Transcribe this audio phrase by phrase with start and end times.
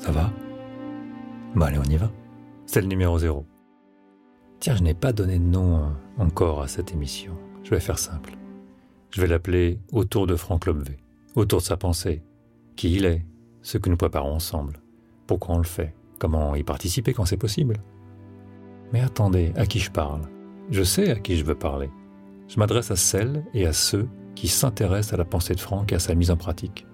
[0.00, 0.32] Ça va?
[1.54, 2.10] Bah allez, on y va.
[2.64, 3.44] C'est le numéro 0.
[4.58, 7.36] Tiens, je n'ai pas donné de nom euh, encore à cette émission.
[7.62, 8.36] Je vais faire simple.
[9.10, 10.96] Je vais l'appeler Autour de Franck Lobvé.
[11.34, 12.22] Autour de sa pensée.
[12.76, 13.26] Qui il est.
[13.60, 14.80] Ce que nous préparons ensemble.
[15.26, 15.94] Pourquoi on le fait.
[16.18, 17.76] Comment y participer quand c'est possible.
[18.94, 20.22] Mais attendez, à qui je parle?
[20.70, 21.90] Je sais à qui je veux parler.
[22.48, 25.96] Je m'adresse à celles et à ceux qui s'intéressent à la pensée de Franck et
[25.96, 26.86] à sa mise en pratique.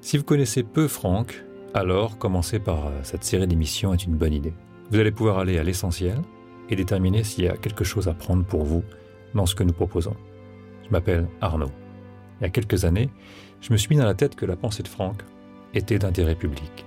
[0.00, 1.44] Si vous connaissez peu Franck,
[1.76, 4.54] alors commencer par euh, cette série d'émissions est une bonne idée.
[4.90, 6.18] Vous allez pouvoir aller à l'essentiel
[6.70, 8.82] et déterminer s'il y a quelque chose à prendre pour vous
[9.34, 10.16] dans ce que nous proposons.
[10.84, 11.70] Je m'appelle Arnaud.
[12.40, 13.10] Il y a quelques années,
[13.60, 15.22] je me suis mis dans la tête que la pensée de Franck
[15.74, 16.86] était d'intérêt public.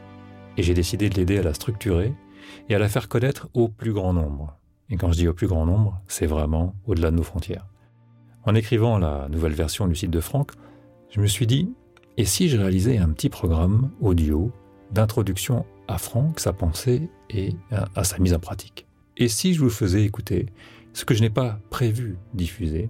[0.57, 2.13] Et j'ai décidé de l'aider à la structurer
[2.67, 4.57] et à la faire connaître au plus grand nombre.
[4.89, 7.67] Et quand je dis au plus grand nombre, c'est vraiment au-delà de nos frontières.
[8.43, 10.53] En écrivant la nouvelle version du site de Franck,
[11.11, 11.71] je me suis dit,
[12.17, 14.51] et si je réalisais un petit programme audio
[14.91, 19.69] d'introduction à Franck, sa pensée et à sa mise en pratique Et si je vous
[19.69, 20.47] faisais écouter
[20.93, 22.89] ce que je n'ai pas prévu diffuser,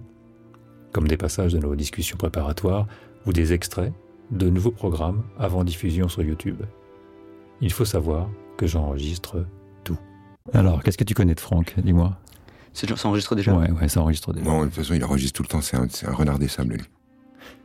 [0.92, 2.86] comme des passages de nos discussions préparatoires
[3.26, 3.92] ou des extraits
[4.30, 6.62] de nouveaux programmes avant diffusion sur YouTube
[7.60, 9.46] Il faut savoir que j'enregistre
[9.84, 9.98] tout.
[10.52, 12.16] Alors, qu'est-ce que tu connais de Franck Dis-moi?
[12.72, 13.52] Ça enregistre déjà?
[13.52, 14.48] Ouais, ouais, ça enregistre déjà.
[14.48, 16.74] Non, de toute façon, il enregistre tout le temps, c'est un, un, renard des sables,
[16.74, 16.84] lui.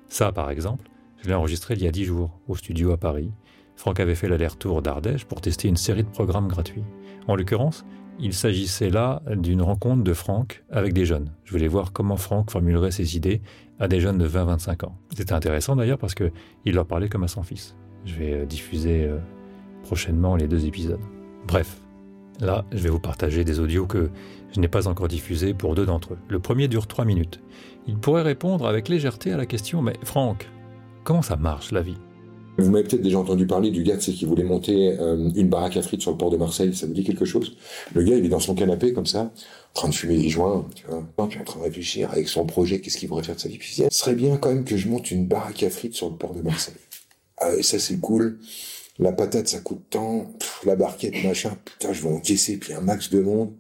[0.10, 0.90] Ça, par exemple,
[1.22, 3.32] je l'ai enregistré il y a dix jours, au studio à Paris.
[3.76, 6.84] Franck avait fait l'aller-retour d'Ardèche pour tester une série de programmes gratuits.
[7.28, 7.86] En l'occurrence,
[8.20, 11.32] il s'agissait là d'une rencontre de Franck avec des jeunes.
[11.44, 13.42] Je voulais voir comment Franck formulerait ses idées
[13.80, 14.98] à des jeunes de 20-25 ans.
[15.16, 16.32] C'était intéressant d'ailleurs parce qu'il
[16.66, 17.76] leur parlait comme à son fils.
[18.06, 19.18] Je vais diffuser euh,
[19.84, 21.00] prochainement les deux épisodes.
[21.46, 21.78] Bref,
[22.40, 24.10] là, je vais vous partager des audios que
[24.54, 26.18] je n'ai pas encore diffusés pour deux d'entre eux.
[26.30, 27.42] Le premier dure trois minutes.
[27.88, 30.48] Il pourrait répondre avec légèreté à la question Mais Franck,
[31.04, 31.98] comment ça marche la vie?
[32.58, 35.82] Vous m'avez peut-être déjà entendu parler du gars qui voulait monter euh, une baraque à
[35.82, 36.74] frites sur le port de Marseille.
[36.74, 37.56] Ça vous dit quelque chose?
[37.94, 40.66] Le gars, il est dans son canapé comme ça, en train de fumer des joints,
[40.76, 41.04] tu vois.
[41.28, 43.58] Puis en train de réfléchir avec son projet, qu'est-ce qu'il pourrait faire de sa vie.
[43.58, 46.16] Puis ce serait bien quand même que je monte une baraque à frites sur le
[46.16, 46.76] port de Marseille.
[47.38, 48.40] Ah, ça c'est cool.
[48.98, 50.32] La patate, ça coûte tant.
[50.66, 51.58] la barquette, machin.
[51.66, 52.58] Putain, je vais encaisser.
[52.58, 53.52] Puis un max de monde.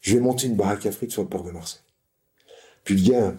[0.00, 1.80] Je vais monter une baraque à frites sur le port de Marseille.
[2.82, 3.34] Puis le gars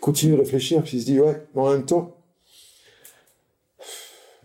[0.00, 0.82] continue de réfléchir.
[0.82, 2.17] Puis il se dit, ouais, en même temps,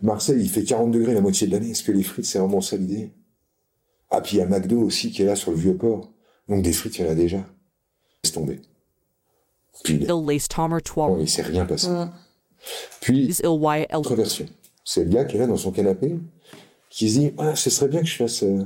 [0.02, 1.70] Marseille, il fait 40 degrés la moitié de l'année.
[1.70, 3.12] Est-ce que les frites, c'est vraiment ça l'idée?
[4.10, 6.12] Ah, puis il y a McDo aussi qui est là sur le vieux port.
[6.48, 7.44] Donc des frites, il y en a déjà.
[8.22, 8.60] Laisse tomber.
[9.82, 10.06] Puis,
[11.08, 11.88] bon, il s'est rien passé.
[13.00, 13.34] Puis,
[13.98, 14.46] autre version.
[14.84, 16.16] C'est le gars qui est là dans son canapé,
[16.90, 18.64] qui se dit, ah, ce serait bien que je fasse euh,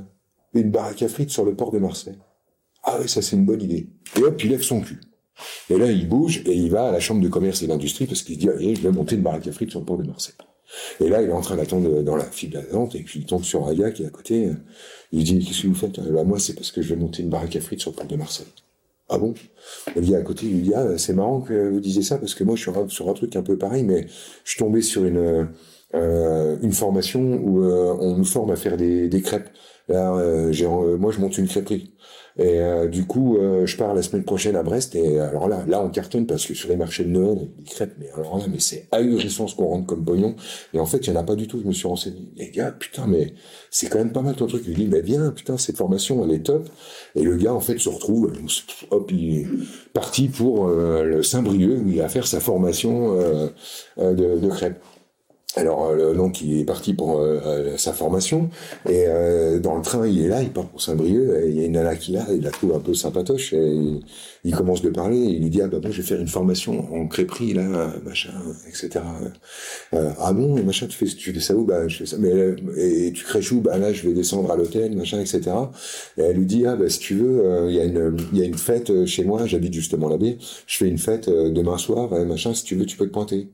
[0.53, 2.19] une baraque à frites sur le port de Marseille.
[2.83, 3.89] Ah oui, ça c'est une bonne idée.
[4.17, 5.01] Et hop, il lève son cul.
[5.71, 8.23] Et là, il bouge et il va à la chambre de commerce et d'industrie parce
[8.23, 10.05] qu'il se dit, allez, je vais monter une baraque à frites sur le port de
[10.05, 10.35] Marseille.
[11.01, 13.45] Et là, il est en train d'attendre dans la file d'attente, et puis il tombe
[13.45, 14.51] sur un gars qui est à côté.
[15.13, 16.01] Il dit, qu'est-ce que vous faites?
[16.01, 18.07] Bah, Moi, c'est parce que je vais monter une baraque à frites sur le port
[18.07, 18.47] de Marseille.
[19.09, 19.33] Ah bon?
[19.97, 22.45] Le gars à côté lui dit, ah, c'est marrant que vous disiez ça, parce que
[22.45, 24.07] moi, je suis sur un truc un peu pareil, mais
[24.45, 25.49] je suis tombé sur une,
[25.95, 29.49] euh, formation où euh, on nous forme à faire des, des crêpes.
[29.89, 31.93] Là, euh, euh moi, je monte une crêperie.
[32.39, 34.95] Et euh, du coup, euh, je pars la semaine prochaine à Brest.
[34.95, 37.95] Et alors là, là, on cartonne parce que sur les marchés de Noël, les crêpes,
[37.99, 40.37] mais alors là, mais c'est ahurissant ce qu'on rentre comme pognon.
[40.73, 41.61] Et en fait, il y en a pas du tout.
[41.61, 42.29] Je me suis renseigné.
[42.37, 43.35] Les gars, putain, mais
[43.71, 44.63] c'est quand même pas mal ton truc.
[44.69, 46.69] Il dit, mais viens, putain, cette formation, elle est top.
[47.17, 48.33] Et le gars, en fait, se retrouve,
[48.91, 49.47] hop, il est
[49.93, 53.17] parti pour euh, le Saint-Brieuc où il va faire sa formation
[53.97, 54.81] de, de crêpes.
[55.57, 58.51] Alors euh, donc il est parti pour euh, euh, sa formation
[58.89, 59.07] et
[59.61, 61.97] dans le train il est là, il part pour Saint-Brieuc, il y a une nana
[61.97, 64.01] qui là, il la trouve un peu sympatoche et
[64.45, 66.93] il, commence de parler, il lui dit ah bah bon je vais faire une formation
[66.95, 68.33] en crêperie là, machin,
[68.69, 69.01] etc.
[69.93, 71.65] ah bon machin tu fais tu fais ça où?
[71.65, 72.33] Bah je fais ça mais
[72.77, 73.61] et tu crèches où?
[73.61, 75.51] Bah là je vais descendre à l'hôtel machin etc.
[76.19, 78.43] Et elle lui dit ah bah si tu veux il y a une il y
[78.43, 80.27] a une fête chez moi j'habite justement là-bas
[80.67, 83.49] je fais une fête demain soir machin si tu veux tu peux te pointer.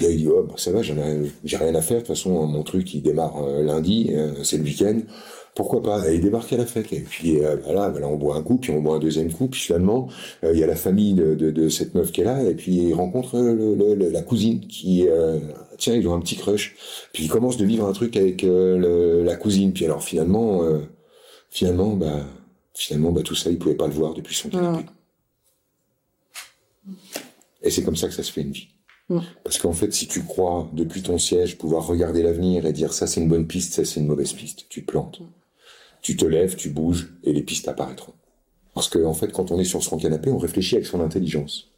[0.00, 1.96] Il a dit, oh, bah, ça va, j'en ai, j'ai rien à faire.
[1.96, 5.00] De toute façon, mon truc, il démarre euh, lundi, euh, c'est le week-end.
[5.54, 6.08] Pourquoi pas?
[6.08, 6.92] Et il débarque à la fête.
[6.92, 9.48] Et puis euh, voilà, on boit un coup, puis on boit un deuxième coup.
[9.48, 10.08] Puis finalement,
[10.44, 12.44] il y a la famille de, de, de, cette meuf qui est là.
[12.44, 15.08] Et puis il rencontre le, le, la cousine qui,
[15.78, 16.76] tiens, ils ont un petit crush.
[17.12, 19.72] Puis il commence de vivre un truc avec la cousine.
[19.72, 20.62] Puis alors finalement,
[21.50, 22.24] finalement, bah,
[22.72, 24.84] finalement, bah, tout ça, il pouvait pas le voir depuis son canapé.
[27.62, 28.68] Et c'est comme ça que ça se fait une vie.
[29.08, 29.20] Mm.
[29.44, 33.06] Parce qu'en fait, si tu crois depuis ton siège pouvoir regarder l'avenir et dire ça
[33.06, 35.20] c'est une bonne piste, ça c'est une mauvaise piste, tu te plantes.
[35.20, 35.26] Mm.
[36.02, 38.14] Tu te lèves, tu bouges et les pistes apparaîtront.
[38.74, 41.72] Parce qu'en en fait, quand on est sur son canapé, on réfléchit avec son intelligence.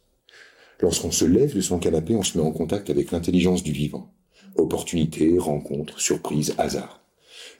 [0.79, 4.11] Lorsqu'on se lève de son canapé, on se met en contact avec l'intelligence du vivant.
[4.55, 7.01] Opportunité, rencontre, surprise, hasard.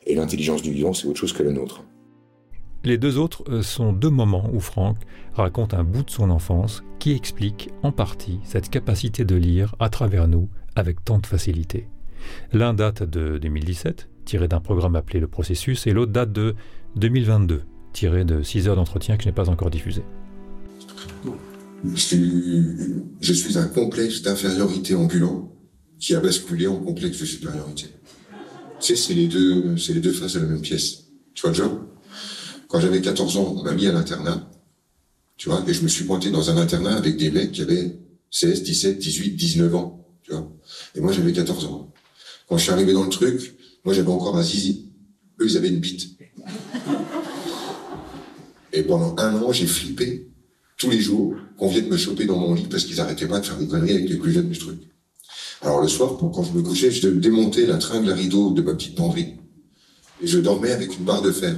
[0.06, 1.83] Et l'intelligence du vivant, c'est autre chose que la nôtre.
[2.83, 4.98] Les deux autres euh, sont deux moments où Franck
[5.33, 9.89] raconte un bout de son enfance qui explique en partie cette capacité de lire à
[9.89, 11.88] travers nous avec tant de facilité.
[12.54, 16.56] L'un date de 2017, tiré d'un programme appelé Le Processus, et l'autre date de
[16.95, 17.62] 2022,
[17.94, 20.04] tiré de 6 heures d'entretien que je n'ai pas encore diffusé.
[21.83, 25.51] Je suis un complexe d'infériorité ambulant
[26.00, 27.86] qui a basculé en complexe de supériorité.
[28.80, 31.06] Tu sais, c'est les deux, c'est les deux faces de la même pièce.
[31.36, 31.91] Tu vois le genre
[32.71, 34.50] Quand j'avais 14 ans, on m'a mis à l'internat.
[35.35, 37.97] Tu vois, et je me suis pointé dans un internat avec des mecs qui avaient
[38.31, 40.07] 16, 17, 18, 19 ans.
[40.23, 40.50] Tu vois
[40.95, 41.91] Et moi, j'avais 14 ans.
[42.47, 44.85] Quand je suis arrivé dans le truc, moi, j'avais encore un zizi.
[45.41, 46.18] Eux, ils avaient une bite.
[48.71, 50.29] Et pendant un an, j'ai flippé
[50.77, 53.45] tous les jours qu'on vienne me choper dans mon lit parce qu'ils arrêtaient pas de
[53.45, 54.79] faire des conneries avec les plus jeunes du truc.
[55.62, 58.73] Alors le soir, quand je me couchais, je démontais la tringle à rideau de ma
[58.75, 59.33] petite penderie.
[60.23, 61.57] Et je dormais avec une barre de fer.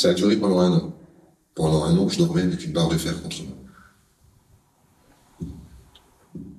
[0.00, 0.96] Ça a duré pendant un an.
[1.54, 3.58] Pendant un an, je dormais avec une barre de fer contre moi.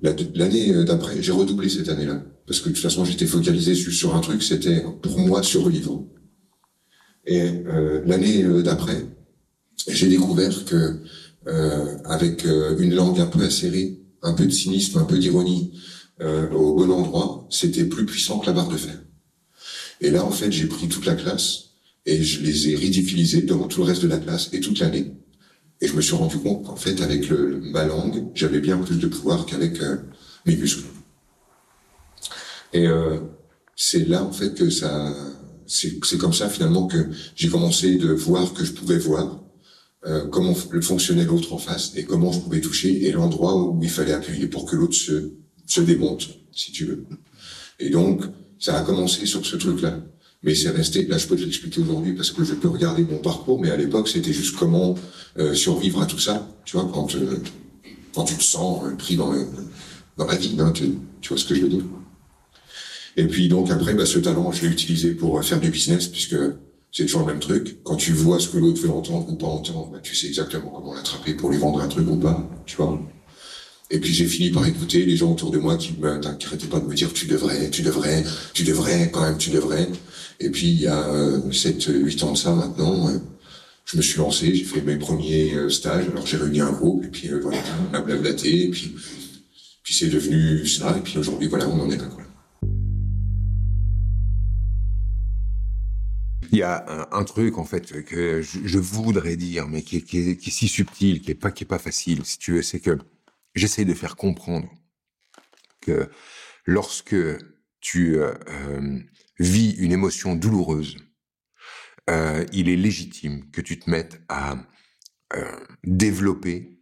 [0.00, 2.22] L'année euh, d'après, j'ai redoublé cette année-là.
[2.46, 6.06] Parce que de toute façon, j'étais focalisé sur un truc, c'était pour moi survivre.
[7.26, 9.08] Et euh, l'année euh, d'après,
[9.88, 11.00] j'ai découvert que
[11.48, 15.72] euh, avec euh, une langue un peu acérée, un peu de cynisme, un peu d'ironie,
[16.20, 19.02] euh, au bon endroit, c'était plus puissant que la barre de fer.
[20.00, 21.71] Et là, en fait, j'ai pris toute la classe
[22.06, 25.12] et je les ai ridiculisés devant tout le reste de la classe et toute l'année.
[25.80, 28.96] Et je me suis rendu compte qu'en fait, avec le, ma langue, j'avais bien plus
[28.96, 29.80] de pouvoir qu'avec
[30.46, 30.84] mes muscles.
[32.72, 32.86] Et
[33.74, 35.12] c'est là, en fait, que ça,
[35.66, 39.42] c'est comme ça finalement que j'ai commencé de voir que je pouvais voir,
[40.04, 43.88] euh, comment fonctionnait l'autre en face et comment je pouvais toucher et l'endroit où il
[43.88, 45.32] fallait appuyer pour que l'autre se,
[45.66, 47.06] se démonte, si tu veux.
[47.78, 48.22] Et donc,
[48.58, 50.00] ça a commencé sur ce truc-là.
[50.42, 53.18] Mais c'est resté, là je peux te l'expliquer aujourd'hui parce que je peux regarder mon
[53.18, 54.96] parcours, mais à l'époque c'était juste comment
[55.38, 57.38] euh, survivre à tout ça, tu vois, quand, euh,
[58.14, 59.32] quand tu te sens euh, pris dans,
[60.16, 61.84] dans la vie, hein, tu, tu vois ce que je veux dire.
[63.16, 66.36] Et puis donc après, bah, ce talent, je l'ai utilisé pour faire du business, puisque
[66.90, 67.78] c'est toujours le même truc.
[67.84, 70.70] Quand tu vois ce que l'autre veut entendre ou pas entendre, bah, tu sais exactement
[70.70, 73.00] comment l'attraper pour lui vendre un truc ou pas, tu vois.
[73.90, 76.86] Et puis j'ai fini par écouter les gens autour de moi qui m'arrêtaient pas de
[76.86, 78.24] me dire tu devrais, tu devrais,
[78.54, 79.88] tu devrais, quand même tu devrais.
[80.42, 83.18] Et puis il y a euh, 7, 8 ans de ça maintenant, euh,
[83.84, 87.04] je me suis lancé, j'ai fait mes premiers euh, stages, alors j'ai réuni un groupe,
[87.04, 87.58] et puis euh, voilà,
[87.90, 88.92] on a blablaté, et puis,
[89.84, 92.06] puis c'est devenu ça, et puis aujourd'hui voilà, on en est là.
[92.06, 92.24] Quoi.
[96.50, 100.68] Il y a un, truc en fait que je, voudrais dire, mais qui est, si
[100.68, 102.98] subtil, qui est pas qui pas facile, si tu veux, c'est que
[103.54, 104.68] j'essaie de faire comprendre
[105.80, 106.10] que
[106.66, 107.16] lorsque
[107.82, 108.98] tu euh, euh,
[109.38, 110.96] vis une émotion douloureuse,
[112.08, 114.56] euh, il est légitime que tu te mettes à
[115.82, 116.78] développer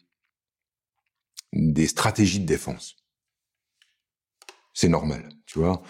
[1.53, 2.97] des stratégies de défense.
[4.75, 5.85] C'est normal, tu vois.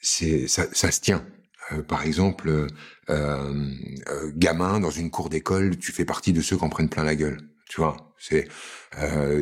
[0.00, 1.26] c'est ça, se tient.
[1.72, 2.66] Euh, par exemple, euh,
[3.10, 7.04] euh, gamin dans une cour d'école, tu fais partie de ceux qui en prennent plein
[7.04, 7.38] la gueule.
[7.76, 8.48] Tu vois, c'est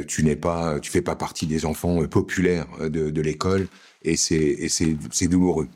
[0.08, 3.68] tu n'es pas, tu fais pas partie des enfants populaires de, de l'école
[4.02, 5.68] et c'est douloureux.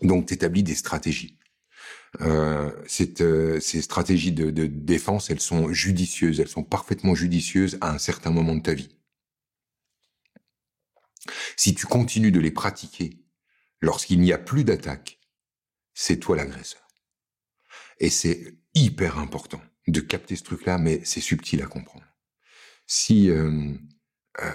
[0.00, 1.38] Donc, tu établis des stratégies.
[2.22, 8.30] Euh, ces stratégies de, défense, elles sont judicieuses, elles sont parfaitement judicieuses à un certain
[8.30, 8.96] moment de ta vie.
[11.58, 13.22] Si tu continues de les pratiquer
[13.82, 15.20] lorsqu'il n'y a plus d'attaque,
[15.92, 16.88] c'est toi l'agresseur.
[18.00, 22.06] Et c'est hyper important de capter ce truc-là, mais c'est subtil à comprendre.
[22.86, 23.72] Si euh,
[24.42, 24.52] euh,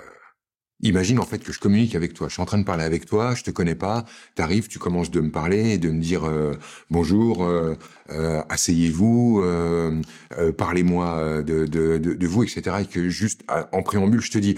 [0.81, 2.29] Imagine en fait que je communique avec toi.
[2.29, 4.05] Je suis en train de parler avec toi, je te connais pas.
[4.35, 6.53] T'arrives, tu commences de me parler et de me dire euh,
[6.89, 7.75] bonjour, euh,
[8.11, 10.01] euh asseyez-vous, euh,
[10.57, 12.77] parlez-moi de, de, de, de, vous, etc.
[12.81, 13.41] Et que juste
[13.73, 14.55] en préambule, je te dis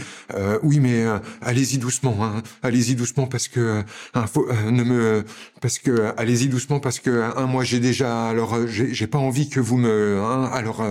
[0.61, 1.05] oui, mais
[1.41, 5.23] allez-y doucement, hein, allez-y doucement parce que hein, faut, ne me
[5.59, 9.59] parce que allez-y doucement parce que hein, moi j'ai déjà alors j'ai pas envie que
[9.59, 10.83] vous me hein, alors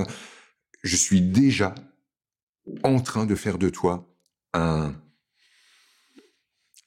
[0.82, 1.74] je suis déjà
[2.82, 4.08] en train de faire de toi
[4.54, 4.92] un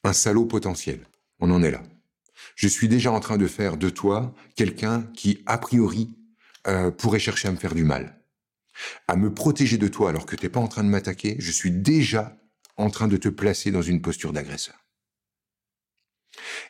[0.04, 1.06] un salaud potentiel.
[1.40, 1.82] On en est là.
[2.56, 6.16] Je suis déjà en train de faire de toi quelqu'un qui, a priori,
[6.66, 8.20] euh, pourrait chercher à me faire du mal.
[9.08, 11.70] À me protéger de toi alors que t'es pas en train de m'attaquer, je suis
[11.70, 12.36] déjà
[12.76, 14.76] en train de te placer dans une posture d'agresseur.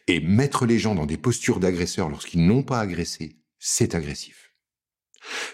[0.07, 4.53] Et mettre les gens dans des postures d'agresseurs lorsqu'ils n'ont pas agressé, c'est agressif.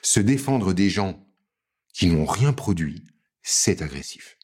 [0.03, 1.25] Se défendre des gens
[1.93, 3.07] qui n'ont rien produit,
[3.43, 4.37] c'est agressif.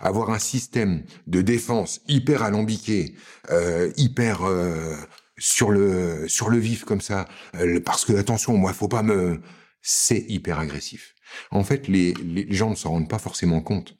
[0.00, 3.14] Avoir un système de défense hyper alambiqué,
[3.50, 4.96] euh, hyper euh,
[5.38, 9.40] sur le sur le vif comme ça, euh, parce que attention, moi, faut pas me,
[9.82, 11.14] c'est hyper agressif.
[11.50, 13.96] En fait, les, les gens ne s'en rendent pas forcément compte.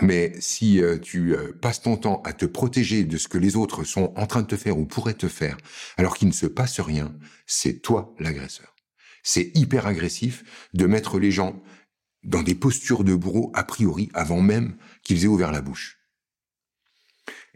[0.00, 4.12] Mais si tu passes ton temps à te protéger de ce que les autres sont
[4.16, 5.58] en train de te faire ou pourraient te faire,
[5.96, 7.14] alors qu'il ne se passe rien,
[7.46, 8.74] c'est toi l'agresseur.
[9.22, 11.62] C'est hyper agressif de mettre les gens
[12.22, 15.98] dans des postures de bourreau a priori avant même qu'ils aient ouvert la bouche.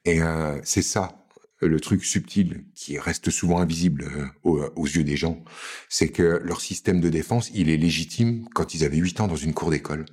[0.04, 1.26] Et euh, c'est ça
[1.60, 5.42] le truc subtil qui reste souvent invisible aux, aux, yeux des gens,
[5.88, 9.36] c'est que leur système de défense, il est légitime quand ils avaient 8 ans dans
[9.36, 10.04] une cour d'école.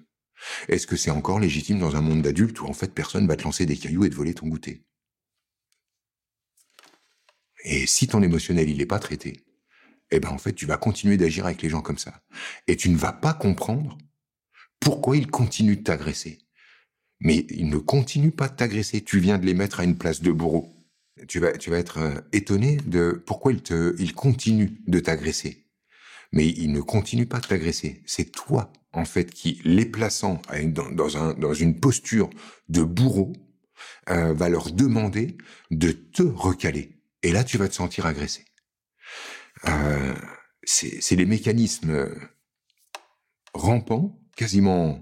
[0.68, 3.44] Est-ce que c'est encore légitime dans un monde d'adultes où en fait personne va te
[3.44, 4.86] lancer des cailloux et te voler ton goûter?
[7.66, 9.40] Et si ton émotionnel il n'est pas traité,
[10.12, 12.22] eh ben en fait tu vas continuer d'agir avec les gens comme ça.
[12.68, 13.98] Et tu ne vas pas comprendre
[14.84, 16.40] pourquoi ils continuent de t'agresser.
[17.20, 20.22] Mais ils ne continuent pas de t'agresser, tu viens de les mettre à une place
[20.22, 20.74] de bourreau.
[21.28, 25.68] Tu vas, tu vas être euh, étonné de pourquoi ils, te, ils continuent de t'agresser.
[26.32, 28.02] Mais ils ne continuent pas de t'agresser.
[28.06, 30.42] C'est toi en fait, qui, les plaçant
[30.92, 32.30] dans, un, dans une posture
[32.70, 33.34] de bourreau,
[34.10, 35.38] euh, va leur demander
[35.72, 37.02] de te recaler.
[37.24, 38.46] Et là, tu vas te sentir agressé.
[39.68, 40.14] Euh,
[40.64, 42.10] c'est les mécanismes
[43.54, 45.02] rampants, quasiment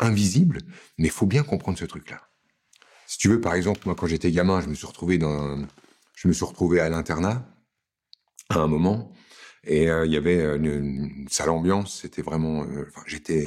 [0.00, 0.58] invisibles,
[0.98, 2.20] mais il faut bien comprendre ce truc-là.
[3.06, 5.64] Si tu veux, par exemple, moi, quand j'étais gamin, je me suis retrouvé dans,
[6.16, 7.46] je me suis retrouvé à l'internat
[8.48, 9.12] à un moment,
[9.64, 12.00] et euh, il y avait une, une sale ambiance.
[12.00, 13.46] C'était vraiment, euh, j'étais,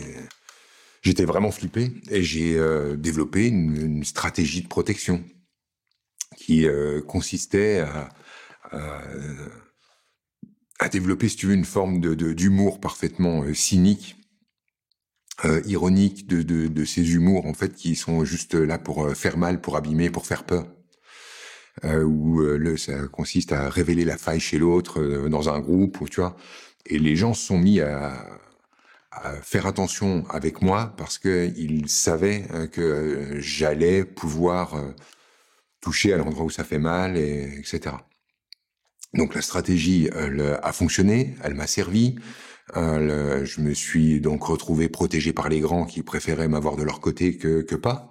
[1.02, 1.92] j'étais vraiment flippé.
[2.10, 5.24] Et j'ai euh, développé une, stratégie de protection
[6.38, 6.68] qui
[7.08, 7.86] consistait
[8.70, 9.02] à,
[10.92, 14.18] développer, si tu veux, une forme d'humour parfaitement cynique.
[15.44, 19.38] Euh, ironique de, de, de, ces humours en fait qui sont juste là pour faire
[19.38, 20.66] mal, pour abîmer, pour faire peur
[21.84, 25.60] euh, où euh, le, ça consiste à révéler la faille chez l'autre euh, dans un
[25.60, 26.36] groupe, ou tu vois.
[26.86, 28.40] Et les gens se sont mis à,
[29.12, 34.76] à faire attention avec moi parce que ils savaient euh, que j'allais pouvoir
[35.82, 37.96] toucher à l'endroit où ça fait mal, et, etc.
[39.14, 42.16] Donc la stratégie elle, a fonctionné, elle m'a servi.
[42.76, 47.00] Euh, je me suis donc retrouvé protégé par les grands qui préféraient m'avoir de leur
[47.00, 48.10] côté que, que pas.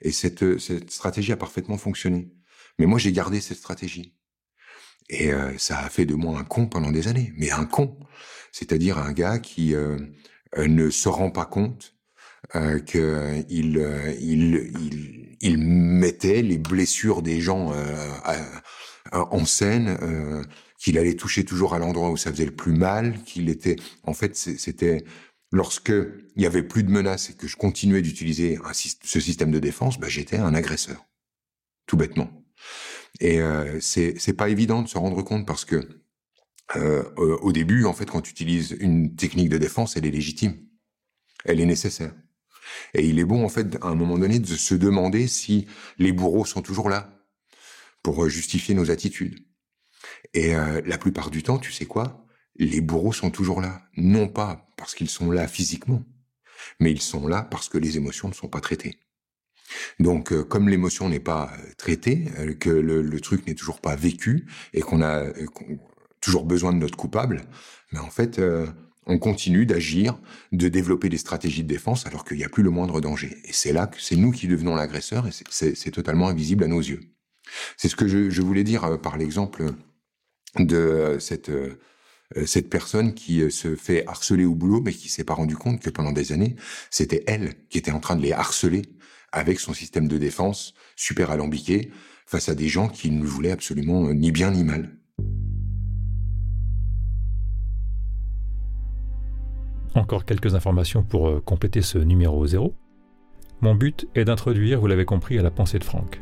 [0.00, 2.32] Et cette, cette stratégie a parfaitement fonctionné.
[2.78, 4.16] Mais moi, j'ai gardé cette stratégie.
[5.10, 7.32] Et euh, ça a fait de moi un con pendant des années.
[7.36, 7.98] Mais un con,
[8.52, 9.98] c'est-à-dire un gars qui euh,
[10.56, 11.94] euh ne se rend pas compte
[12.56, 13.76] euh, qu'il euh, il,
[14.20, 17.72] il, il mettait les blessures des gens
[19.12, 19.98] en scène,
[20.80, 23.76] qu'il allait toucher toujours à l'endroit où ça faisait le plus mal, qu'il était...
[24.02, 25.04] En fait, c'était
[25.52, 25.92] lorsque
[26.36, 30.00] il y avait plus de menaces et que je continuais d'utiliser ce système de défense,
[30.00, 31.06] bah, j'étais un agresseur,
[31.86, 32.30] tout bêtement.
[33.20, 35.86] Et euh, c'est pas évident de se rendre compte parce que
[36.76, 40.56] euh, au début, en fait, quand tu utilises une technique de défense, elle est légitime,
[41.44, 42.14] elle est nécessaire.
[42.94, 45.66] Et il est bon, en fait, à un moment donné, de se demander si
[45.98, 47.12] les bourreaux sont toujours là
[48.02, 49.44] pour justifier nos attitudes.
[50.34, 52.24] Et euh, la plupart du temps, tu sais quoi?
[52.56, 56.02] Les bourreaux sont toujours là, non pas parce qu'ils sont là physiquement,
[56.78, 58.98] mais ils sont là parce que les émotions ne sont pas traitées.
[59.98, 63.80] Donc, euh, comme l'émotion n'est pas euh, traitée, euh, que le, le truc n'est toujours
[63.80, 65.24] pas vécu et qu'on a
[66.20, 67.42] toujours besoin de notre coupable,
[67.92, 68.40] mais en fait,
[69.06, 70.18] on continue d'agir,
[70.52, 73.38] de développer des stratégies de défense alors qu'il n'y a plus le moindre danger.
[73.44, 76.80] Et c'est là que c'est nous qui devenons l'agresseur et c'est totalement invisible à nos
[76.80, 77.00] yeux.
[77.78, 79.72] C'est ce que je, je, voulais dire par l'exemple
[80.58, 81.50] de cette
[82.46, 85.90] cette personne qui se fait harceler au boulot, mais qui s'est pas rendu compte que
[85.90, 86.54] pendant des années,
[86.88, 88.82] c'était elle qui était en train de les harceler
[89.32, 91.90] avec son système de défense super alambiqué
[92.26, 94.96] face à des gens qui ne voulaient absolument euh, ni bien ni mal.
[99.94, 102.74] Encore quelques informations pour euh, compléter ce numéro 0.
[103.60, 106.20] Mon but est d'introduire, vous l'avez compris, à la pensée de Franck.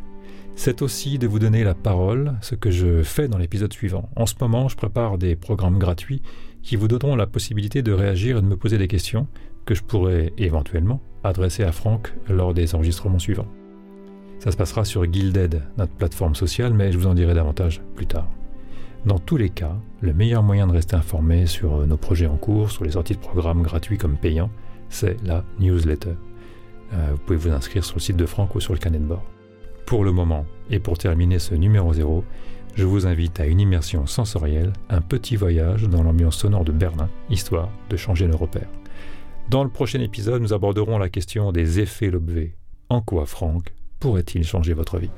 [0.61, 4.11] C'est aussi de vous donner la parole, ce que je fais dans l'épisode suivant.
[4.17, 6.21] En ce moment, je prépare des programmes gratuits
[6.65, 9.29] qui vous donneront la possibilité de réagir et de me poser des questions
[9.67, 13.47] que je pourrais éventuellement adresser à Franck lors des enregistrements suivants.
[14.41, 18.07] Ça se passera sur Guilded, notre plateforme sociale, mais je vous en dirai davantage plus
[18.07, 18.29] tard.
[19.07, 22.73] Dans tous les cas, le meilleur moyen de rester informé sur nos projets en cours,
[22.73, 24.51] sur les sorties de programmes gratuits comme payants,
[24.89, 26.17] c'est la newsletter.
[26.95, 29.07] Euh, vous pouvez vous inscrire sur le site de Franck ou sur le canet de
[29.07, 29.25] bord.
[29.89, 32.23] Pour le moment, et pour terminer ce numéro 0,
[32.75, 37.09] je vous invite à une immersion sensorielle, un petit voyage dans l'ambiance sonore de Berlin,
[37.31, 38.69] histoire de changer nos repères.
[39.49, 42.55] Dans le prochain épisode, nous aborderons la question des effets lobvés.
[42.91, 45.11] En quoi Franck pourrait-il changer votre vie?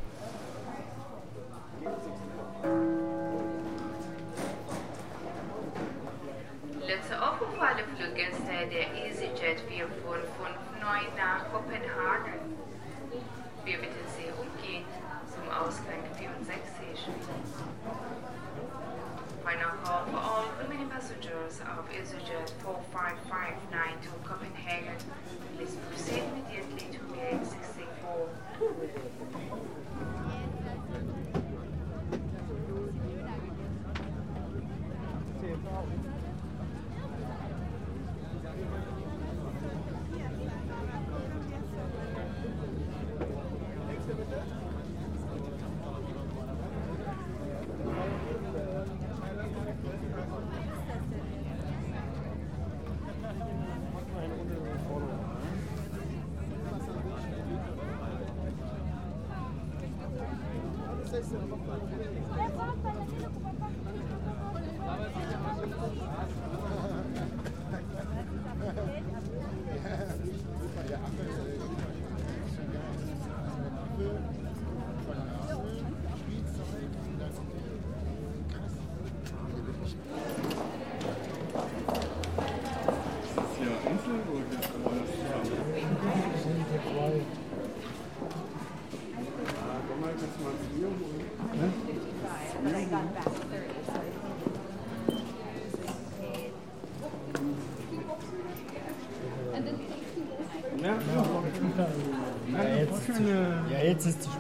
[104.00, 104.30] Zu spät.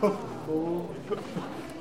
[0.00, 1.71] Was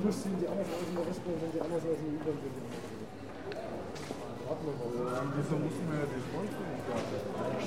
[0.00, 2.36] Blues sehen die anders aus dem der Westbahn sehen die anders aus dem die U-Bahn.
[4.46, 4.88] Warten wir mal.
[5.36, 7.16] Wieso mussten wir ja den Freund von uns gehabt haben?
[7.16, 7.62] Das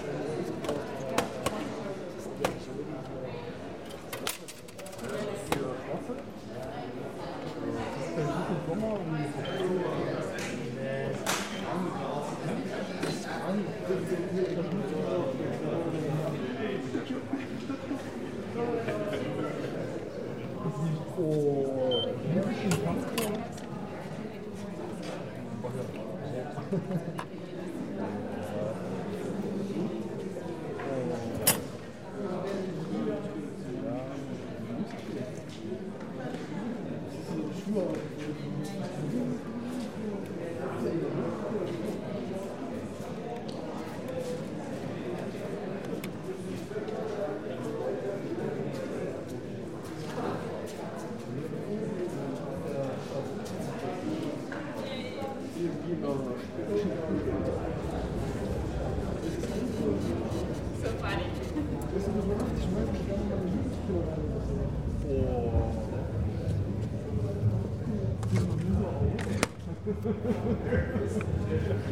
[7.99, 9.07] ist der gute Sommer und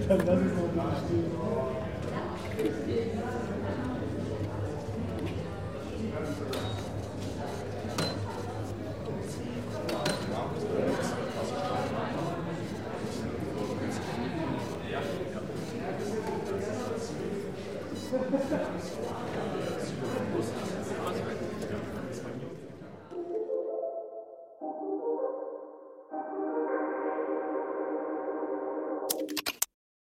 [0.07, 1.31] Dann lass es mal da stehen.